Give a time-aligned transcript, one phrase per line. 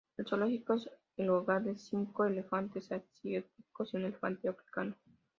[0.17, 4.95] El zoológico es el hogar de cinco elefantes asiáticos y un elefante africano.